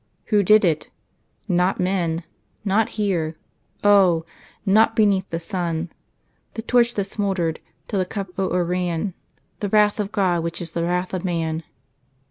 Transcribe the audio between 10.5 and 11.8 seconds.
is the wrath of Man!